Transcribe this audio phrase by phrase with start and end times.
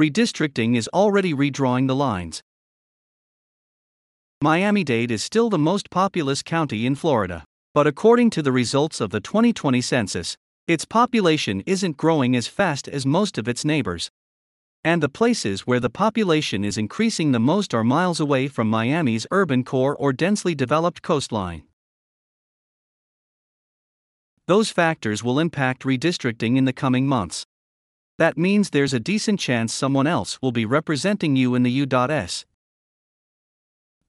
[0.00, 2.42] redistricting is already redrawing the lines.
[4.42, 9.00] Miami Dade is still the most populous county in Florida, but according to the results
[9.00, 10.36] of the 2020 census,
[10.66, 14.10] its population isn't growing as fast as most of its neighbors.
[14.82, 19.26] And the places where the population is increasing the most are miles away from Miami's
[19.30, 21.62] urban core or densely developed coastline.
[24.48, 27.46] Those factors will impact redistricting in the coming months.
[28.22, 32.44] That means there's a decent chance someone else will be representing you in the U.S.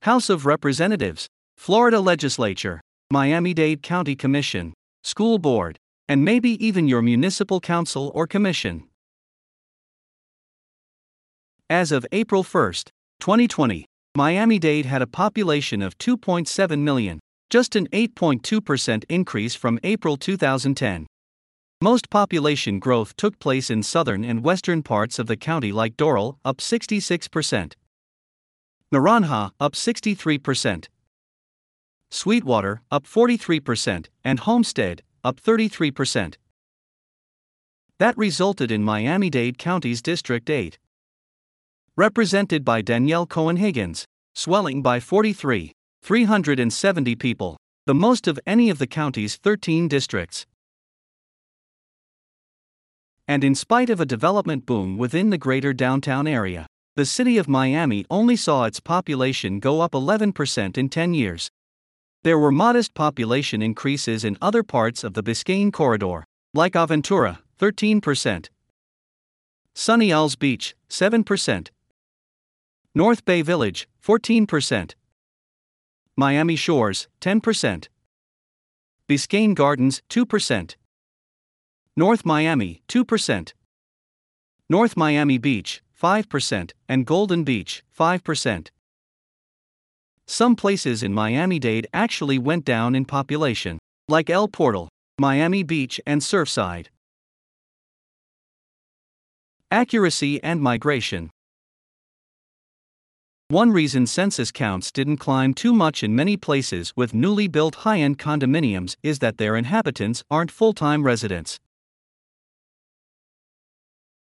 [0.03, 1.27] House of Representatives,
[1.57, 8.27] Florida Legislature, Miami Dade County Commission, School Board, and maybe even your municipal council or
[8.27, 8.83] commission.
[11.67, 12.73] As of April 1,
[13.19, 13.83] 2020,
[14.15, 21.07] Miami Dade had a population of 2.7 million, just an 8.2% increase from April 2010.
[21.83, 26.37] Most population growth took place in southern and western parts of the county, like Doral,
[26.45, 27.73] up 66%,
[28.93, 30.87] Naranja, up 63%,
[32.09, 36.35] Sweetwater, up 43%, and Homestead, up 33%.
[37.99, 40.79] That resulted in Miami Dade County's District 8.
[41.97, 48.79] Represented by Danielle Cohen Higgins, swelling by 43, 370 people, the most of any of
[48.79, 50.45] the county's 13 districts.
[53.27, 57.47] And in spite of a development boom within the greater downtown area, the city of
[57.47, 61.49] Miami only saw its population go up 11% in 10 years.
[62.23, 68.47] There were modest population increases in other parts of the Biscayne corridor, like Aventura, 13%,
[69.73, 71.69] Sunny Isles Beach, 7%,
[72.93, 74.93] North Bay Village, 14%,
[76.15, 77.87] Miami Shores, 10%,
[79.09, 80.75] Biscayne Gardens, 2%,
[81.95, 83.53] North Miami, 2%,
[84.67, 88.69] North Miami Beach, 5%, and Golden Beach, 5%.
[90.25, 96.01] Some places in Miami Dade actually went down in population, like El Portal, Miami Beach,
[96.07, 96.87] and Surfside.
[99.69, 101.29] Accuracy and migration.
[103.49, 107.99] One reason census counts didn't climb too much in many places with newly built high
[107.99, 111.59] end condominiums is that their inhabitants aren't full time residents.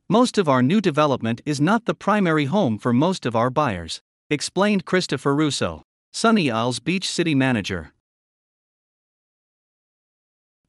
[0.10, 4.04] Most of our new development is not the primary home for most of our buyers
[4.30, 5.82] explained Christopher Russo,
[6.14, 7.92] Sunny Isles Beach City Manager.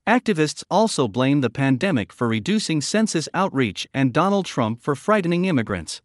[0.06, 6.00] Activists also blame the pandemic for reducing census outreach and Donald Trump for frightening immigrants.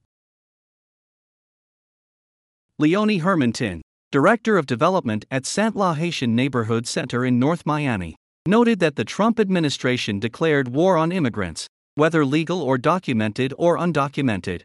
[2.78, 3.80] Leonie Hermantin,
[4.12, 9.06] Director of Development at Sant La Haitian Neighborhood Center in North Miami, noted that the
[9.06, 14.64] Trump administration declared war on immigrants, whether legal or documented or undocumented.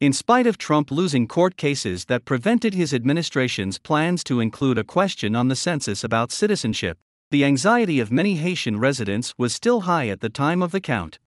[0.00, 4.84] In spite of Trump losing court cases that prevented his administration's plans to include a
[4.84, 6.98] question on the census about citizenship,
[7.30, 11.18] the anxiety of many Haitian residents was still high at the time of the count.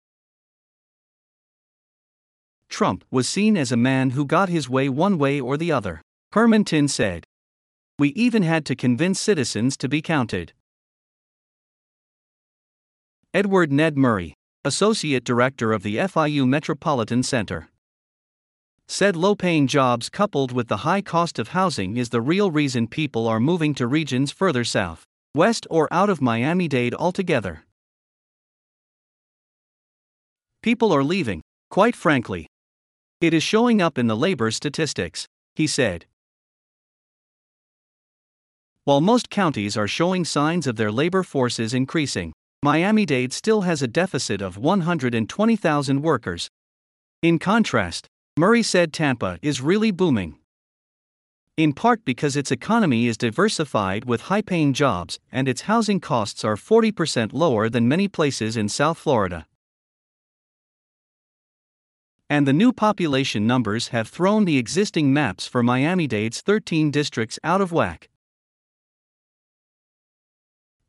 [2.69, 6.01] Trump was seen as a man who got his way one way or the other,
[6.31, 7.25] Hermantin said.
[7.99, 10.53] We even had to convince citizens to be counted.
[13.33, 14.33] Edward Ned Murray,
[14.65, 17.69] Associate Director of the FIU Metropolitan Center
[18.89, 22.87] said low paying jobs coupled with the high cost of housing is the real reason
[22.87, 27.63] people are moving to regions further south, west, or out of Miami Dade altogether.
[30.61, 32.47] People are leaving, quite frankly.
[33.21, 35.25] It is showing up in the labor statistics,
[35.55, 36.05] he said.
[38.83, 42.33] While most counties are showing signs of their labor forces increasing,
[42.63, 46.51] Miami Dade still has a deficit of 120,000 workers.
[47.23, 48.07] In contrast,
[48.37, 50.37] Murray said Tampa is really booming.
[51.57, 56.45] In part because its economy is diversified with high paying jobs and its housing costs
[56.45, 59.47] are 40% lower than many places in South Florida.
[62.29, 67.39] And the new population numbers have thrown the existing maps for Miami Dade's 13 districts
[67.43, 68.10] out of whack.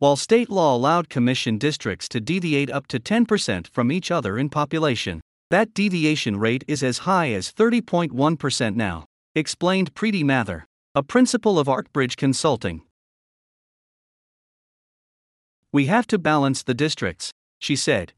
[0.02, 4.48] While state law allowed commission districts to deviate up to 10% from each other in
[4.48, 5.20] population,
[5.50, 9.04] that deviation rate is as high as 30.1% now,
[9.36, 10.66] explained Preeti Mather,
[10.96, 12.82] a principal of ArcBridge Consulting.
[15.70, 18.12] We have to balance the districts, she said.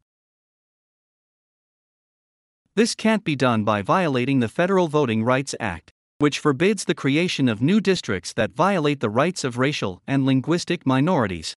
[2.76, 7.46] This can't be done by violating the Federal Voting Rights Act, which forbids the creation
[7.46, 11.54] of new districts that violate the rights of racial and linguistic minorities.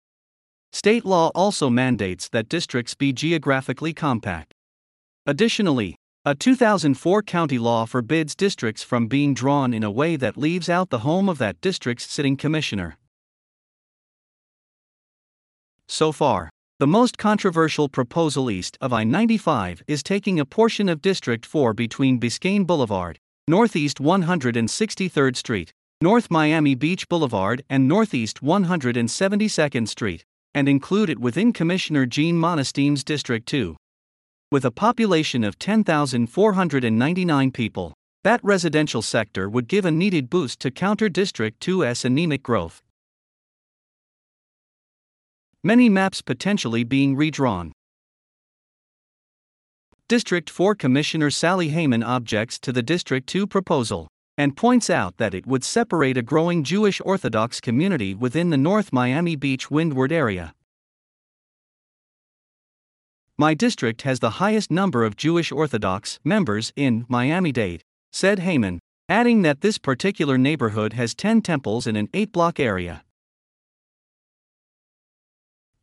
[0.78, 4.54] State law also mandates that districts be geographically compact.
[5.26, 10.70] Additionally, a 2004 county law forbids districts from being drawn in a way that leaves
[10.70, 12.96] out the home of that district's sitting commissioner.
[15.88, 21.02] So far, the most controversial proposal east of I 95 is taking a portion of
[21.02, 29.88] District 4 between Biscayne Boulevard, Northeast 163rd Street, North Miami Beach Boulevard, and Northeast 172nd
[29.88, 30.24] Street,
[30.58, 33.76] and include it within Commissioner Jean Monestime's District 2.
[34.52, 37.94] With a population of 10,499 people,
[38.24, 42.82] that residential sector would give a needed boost to counter District 2's anemic growth.
[45.64, 47.72] Many maps potentially being redrawn.
[50.10, 54.08] District 4 Commissioner Sally Heyman objects to the District 2 proposal
[54.38, 58.94] and points out that it would separate a growing Jewish Orthodox community within the North
[58.94, 60.54] Miami Beach Windward area.
[63.36, 68.80] My district has the highest number of Jewish Orthodox members in Miami Dade, said Heyman,
[69.10, 73.04] adding that this particular neighborhood has 10 temples in an 8 block area.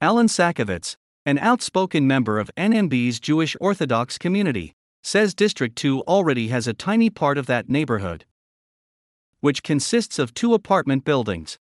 [0.00, 6.66] Alan Sakowitz, an outspoken member of NMB's Jewish Orthodox community, says District 2 already has
[6.66, 8.24] a tiny part of that neighborhood
[9.44, 11.58] which consists of two apartment buildings.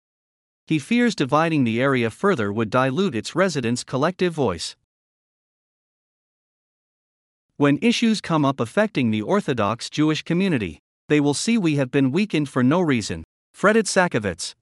[0.68, 4.76] He fears dividing the area further would dilute its residents' collective voice.
[7.56, 12.12] When issues come up affecting the Orthodox Jewish community, they will see we have been
[12.12, 13.24] weakened for no reason,
[13.54, 14.56] fretted Sakowitz.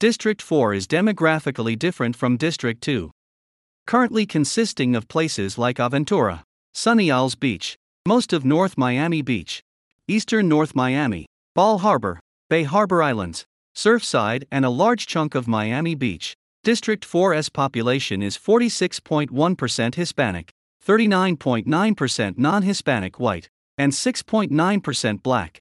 [0.00, 3.12] District 4 is demographically different from District 2.
[3.86, 6.42] Currently consisting of places like Aventura,
[6.74, 9.62] Sunny Isles Beach, most of North Miami Beach,
[10.12, 11.24] eastern North Miami,
[11.54, 12.20] Bal Harbour,
[12.50, 16.34] Bay Harbor Islands, Surfside, and a large chunk of Miami Beach.
[16.62, 20.50] District 4's population is 46.1% Hispanic,
[20.86, 23.48] 39.9% non Hispanic white,
[23.78, 25.58] and 6.9% black.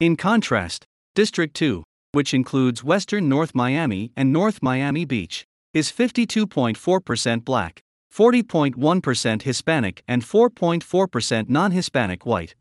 [0.00, 0.84] In contrast,
[1.14, 7.80] District 2, which includes western North Miami and North Miami Beach, is 52.4% black,
[8.12, 12.56] 40.1% Hispanic, and 4.4% non Hispanic white.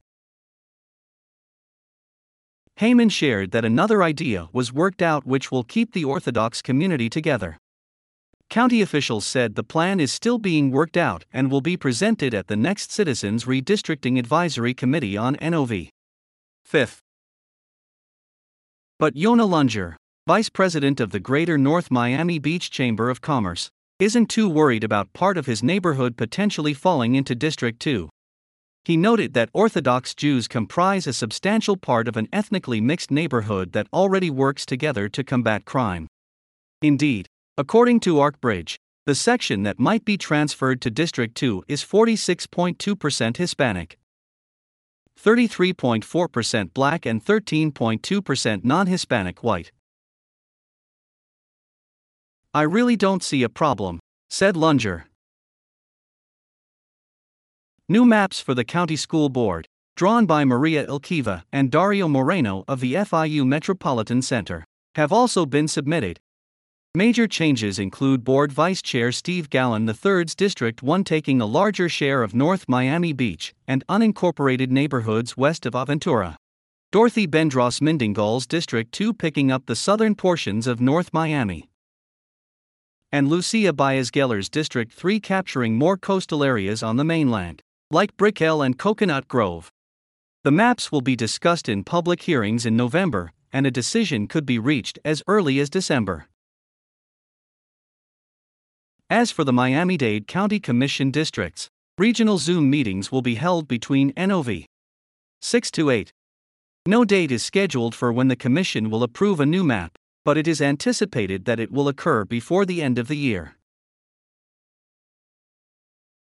[2.79, 7.57] Heyman shared that another idea was worked out which will keep the Orthodox community together.
[8.49, 12.47] County officials said the plan is still being worked out and will be presented at
[12.47, 15.89] the next Citizens Redistricting Advisory Committee on NOV.
[16.71, 16.99] 5th.
[18.99, 19.97] But Yona Lunger,
[20.27, 23.69] vice president of the Greater North Miami Beach Chamber of Commerce,
[23.99, 28.07] isn't too worried about part of his neighborhood potentially falling into District 2.
[28.87, 33.89] He noted that Orthodox Jews comprise a substantial part of an ethnically mixed neighborhood that
[33.91, 36.07] already works together to combat crime.
[36.81, 43.35] Indeed, according to ArcBridge, the section that might be transferred to District 2 is 46.2%
[43.35, 43.97] Hispanic,
[45.21, 49.73] 33.4% black, and 13.2% non Hispanic white.
[52.53, 53.99] I really don't see a problem,
[54.29, 55.07] said Lunger.
[57.89, 62.81] New maps for the County School Board, drawn by Maria Ilcheva and Dario Moreno of
[62.81, 66.19] the FIU Metropolitan Center, have also been submitted.
[66.93, 72.23] Major changes include Board Vice Chair Steve Gallon III's District 1 taking a larger share
[72.23, 76.35] of North Miami Beach and unincorporated neighborhoods west of Aventura.
[76.91, 81.69] Dorothy Bendross Mindingall's District 2 picking up the southern portions of North Miami.
[83.13, 88.61] And Lucia Baez Geller's District 3 capturing more coastal areas on the mainland like Brickell
[88.61, 89.71] and Coconut Grove.
[90.43, 94.59] The maps will be discussed in public hearings in November, and a decision could be
[94.59, 96.27] reached as early as December.
[99.09, 104.11] As for the Miami Dade County Commission districts, regional Zoom meetings will be held between
[104.17, 104.65] NOV
[105.41, 106.11] 6 to 8.
[106.85, 110.45] No date is scheduled for when the Commission will approve a new map, but it
[110.45, 113.55] is anticipated that it will occur before the end of the year.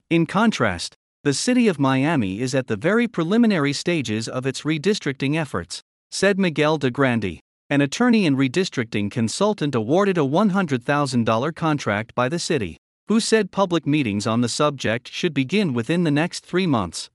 [0.09, 5.37] In contrast, the city of Miami is at the very preliminary stages of its redistricting
[5.37, 7.38] efforts, said Miguel De Grandy,
[7.71, 12.76] an attorney and redistricting consultant awarded a $100,000 contract by the city,
[13.07, 17.09] who said public meetings on the subject should begin within the next three months.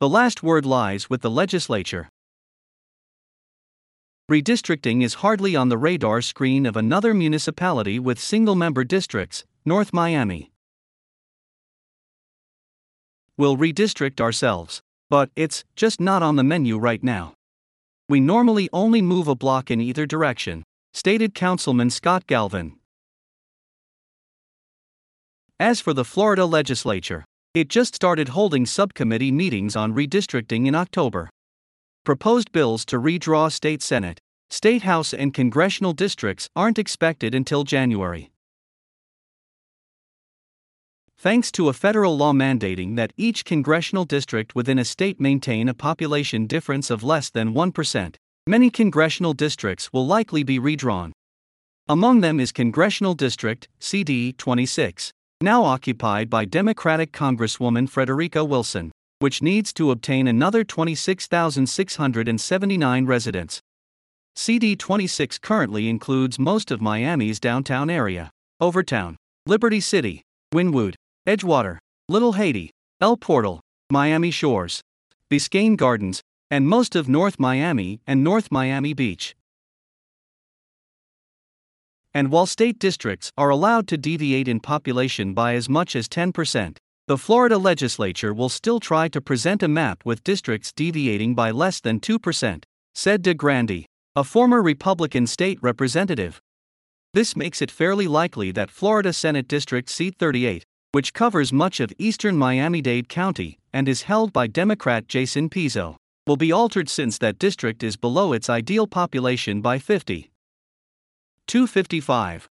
[0.00, 2.08] The last word lies with the legislature.
[4.28, 9.92] Redistricting is hardly on the radar screen of another municipality with single member districts, North
[9.92, 10.49] Miami
[13.40, 14.82] we'll redistrict ourselves.
[15.08, 17.32] But it's just not on the menu right now.
[18.08, 22.76] We normally only move a block in either direction, stated Councilman Scott Galvin.
[25.58, 31.30] As for the Florida legislature, it just started holding subcommittee meetings on redistricting in October.
[32.04, 34.18] Proposed bills to redraw state Senate,
[34.50, 38.29] state House, and congressional districts aren't expected until January.
[41.22, 45.74] Thanks to a federal law mandating that each congressional district within a state maintain a
[45.74, 48.14] population difference of less than 1%,
[48.46, 51.12] many congressional districts will likely be redrawn.
[51.90, 55.12] Among them is Congressional District CD 26,
[55.42, 63.60] now occupied by Democratic Congresswoman Frederica Wilson, which needs to obtain another 26,679 residents.
[64.34, 68.30] CD 26 currently includes most of Miami's downtown area,
[68.62, 70.22] Overtown, Liberty City,
[70.54, 70.94] Wynwood,
[71.26, 73.60] Edgewater, Little Haiti, El Portal,
[73.90, 74.80] Miami Shores,
[75.30, 79.36] Biscayne Gardens, and most of North Miami and North Miami Beach.
[82.14, 86.78] And while state districts are allowed to deviate in population by as much as 10%,
[87.06, 91.80] the Florida legislature will still try to present a map with districts deviating by less
[91.80, 93.84] than 2%, said DeGrandy,
[94.16, 96.40] a former Republican state representative.
[97.12, 101.92] This makes it fairly likely that Florida Senate District Seat 38, which covers much of
[101.98, 107.16] eastern Miami Dade County and is held by Democrat Jason Pizzo, will be altered since
[107.18, 110.30] that district is below its ideal population by 50.
[111.46, 112.48] 255.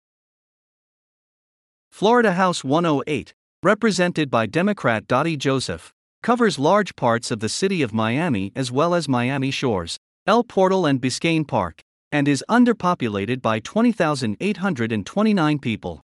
[1.91, 7.95] Florida House 108, represented by Democrat Dotie Joseph, covers large parts of the city of
[7.95, 13.61] Miami as well as Miami Shores, El Portal, and Biscayne Park, and is underpopulated by
[13.61, 16.04] 20,829 people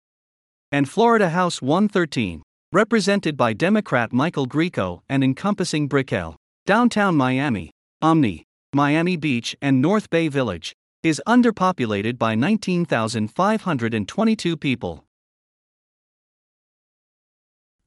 [0.72, 6.36] and Florida House 113, represented by Democrat Michael Grieco and encompassing Brickell,
[6.66, 10.72] downtown Miami, Omni, Miami Beach, and North Bay Village,
[11.02, 15.04] is underpopulated by 19,522 people.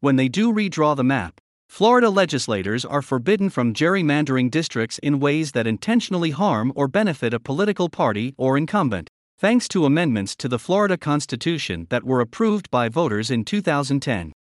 [0.01, 5.53] When they do redraw the map, Florida legislators are forbidden from gerrymandering districts in ways
[5.53, 9.09] that intentionally harm or benefit a political party or incumbent
[9.43, 14.31] thanks to amendments to the Florida Constitution that were approved by voters in 2010.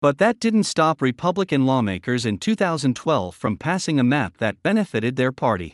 [0.00, 5.32] But that didn't stop Republican lawmakers in 2012 from passing a map that benefited their
[5.32, 5.72] party.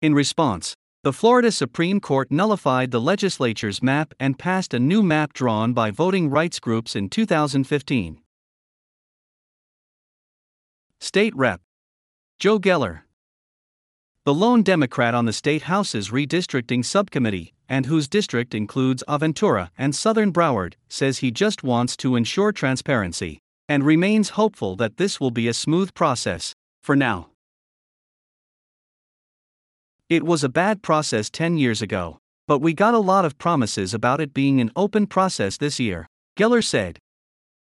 [0.00, 5.34] In response, the Florida Supreme Court nullified the legislature's map and passed a new map
[5.34, 8.22] drawn by voting rights groups in 2015.
[10.98, 11.60] State Rep.
[12.38, 13.00] Joe Geller.
[14.24, 19.96] The lone Democrat on the State House's redistricting subcommittee, and whose district includes Aventura and
[19.96, 25.32] Southern Broward, says he just wants to ensure transparency and remains hopeful that this will
[25.32, 27.30] be a smooth process, for now.
[30.08, 33.92] It was a bad process 10 years ago, but we got a lot of promises
[33.92, 37.00] about it being an open process this year, Geller said.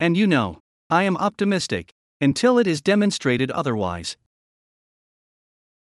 [0.00, 1.90] And you know, I am optimistic,
[2.22, 4.16] until it is demonstrated otherwise,